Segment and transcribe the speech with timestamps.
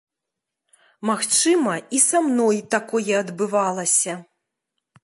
[1.09, 4.13] Магчыма, і са мной такое адбывалася.